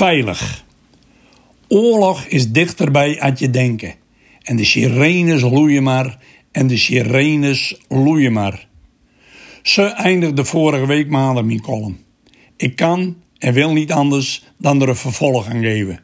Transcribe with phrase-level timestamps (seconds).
[0.00, 0.64] Veilig.
[1.68, 3.94] Oorlog is dichterbij aan je denken.
[4.42, 6.18] En de sirenes loeien maar.
[6.52, 8.68] En de sirenes loeien maar.
[9.62, 11.98] Ze eindigde vorige week maandag mijn column.
[12.56, 16.00] Ik kan en wil niet anders dan er een vervolg aan geven.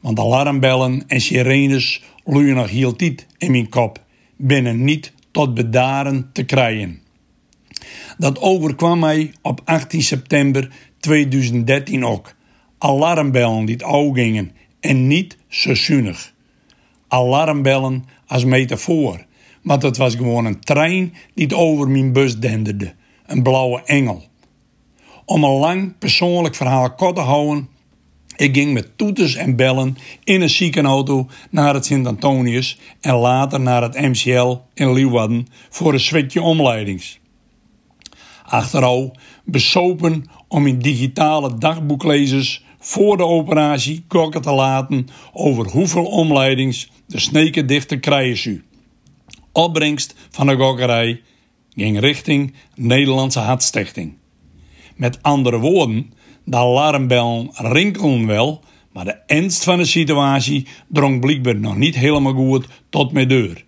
[0.00, 4.04] Want alarmbellen en sirenes loeien nog heel tijd in mijn kop.
[4.36, 7.00] Binnen niet tot bedaren te krijgen.
[8.18, 12.36] Dat overkwam mij op 18 september 2013 ook.
[12.78, 16.34] Alarmbellen die het gingen en niet seizoenig.
[17.08, 19.24] Alarmbellen als metafoor,
[19.62, 22.94] maar het was gewoon een trein die over mijn bus denderde.
[23.26, 24.24] Een blauwe engel.
[25.24, 27.68] Om een lang persoonlijk verhaal kort te houden,
[28.36, 33.82] ik ging met toeters en bellen in een ziekenauto naar het Sint-Antonius en later naar
[33.82, 37.20] het MCL in Leeuwarden voor een zwetje omleidings.
[38.44, 39.12] Achterouw
[39.44, 47.18] besopen om in digitale dagboeklezers voor de operatie koken te laten over hoeveel omleidings de
[47.18, 48.64] sneken dichter krijgen u.
[49.52, 51.20] Opbrengst van de gokkerij
[51.74, 54.16] ging richting Nederlandse Hartstichting.
[54.96, 56.12] Met andere woorden,
[56.44, 62.34] de alarmbellen rinkelen wel, maar de ernst van de situatie drong blijkbaar nog niet helemaal
[62.34, 63.64] goed tot mijn deur.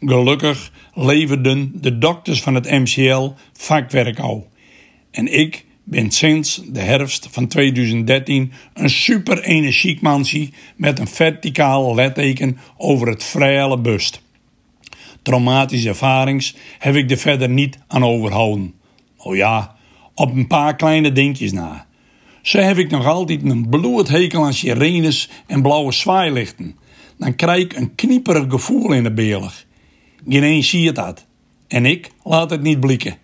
[0.00, 4.48] Gelukkig leverden de dokters van het MCL vakwerk al.
[5.10, 11.94] En ik ben sinds de herfst van 2013 een super energiek mansie met een verticaal
[11.94, 14.22] letteken over het vrije bust.
[15.22, 18.74] Traumatische ervarings heb ik er verder niet aan overhouden.
[19.16, 19.76] Oh ja,
[20.14, 21.86] op een paar kleine dingetjes na.
[22.42, 26.76] Zo heb ik nog altijd een bloedhekel aan sirenes en blauwe zwaailichten.
[27.18, 29.66] Dan krijg ik een knieperig gevoel in de beelig.
[30.28, 31.26] Geen een ziet dat.
[31.68, 33.16] En ik laat het niet blikken.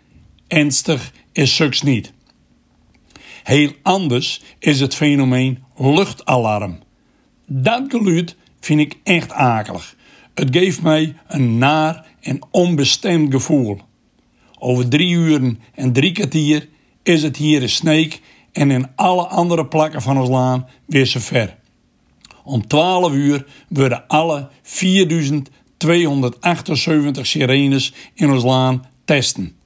[0.47, 2.12] Ernstig is suks niet.
[3.48, 6.78] Heel anders is het fenomeen luchtalarm.
[7.46, 9.96] Dat geluid vind ik echt akelig.
[10.34, 13.78] Het geeft mij een naar en onbestemd gevoel.
[14.58, 16.68] Over drie uren en drie kwartier
[17.02, 18.20] is het hier een sneek
[18.52, 21.56] en in alle andere plakken van ons laan weer zo ver.
[22.44, 29.56] Om 12 uur worden alle 4278 sirenes in ons laan testen.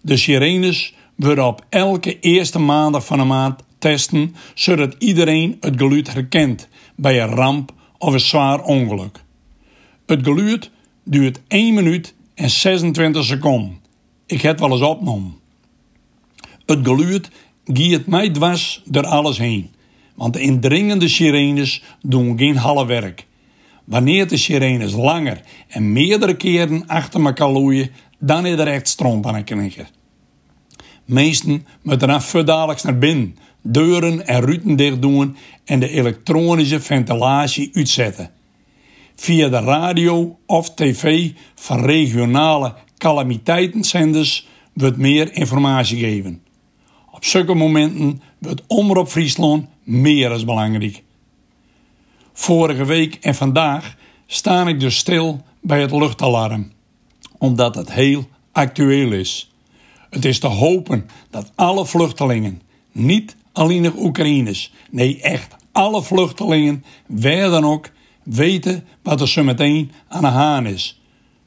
[0.00, 6.12] De sirenes worden op elke eerste maandag van de maand testen, zodat iedereen het geluid
[6.12, 9.24] herkent bij een ramp of een zwaar ongeluk.
[10.06, 10.70] Het geluid
[11.04, 13.78] duurt 1 minuut en 26 seconden.
[14.26, 15.34] Ik heb wel eens opgenomen.
[16.66, 17.30] Het geluid
[17.64, 19.70] giet mij dwars door alles heen,
[20.14, 23.26] want de indringende sirenes doen geen halve werk.
[23.84, 29.26] Wanneer de sirenes langer en meerdere keren achter elkaar loeien, dan is er echt stront
[29.26, 29.90] aan een knikker.
[31.06, 37.70] Meesten moeten dan verdadelijks naar binnen, deuren en ruiten dicht doen en de elektronische ventilatie
[37.72, 38.30] uitzetten.
[39.16, 46.42] Via de radio of tv van regionale calamiteitenzenders wordt meer informatie gegeven.
[47.12, 51.02] Op zulke momenten wordt Omroep Friesland meer als belangrijk.
[52.32, 53.96] Vorige week en vandaag
[54.26, 56.72] sta ik dus stil bij het luchtalarm,
[57.38, 59.50] omdat het heel actueel is.
[60.10, 62.62] Het is te hopen dat alle vluchtelingen,
[62.92, 67.90] niet alleen de Oekraïners, nee echt alle vluchtelingen, waar dan ook,
[68.22, 71.00] weten wat er zo meteen aan de haan is.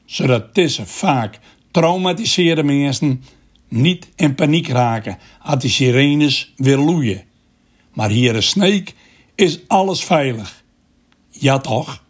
[0.04, 1.38] Zodat deze vaak
[1.70, 3.22] traumatiseerde mensen
[3.68, 7.22] niet in paniek raken als die sirenes weer loeien.
[7.92, 8.94] Maar hier in Sneek
[9.34, 10.64] is alles veilig.
[11.30, 12.02] Ja toch?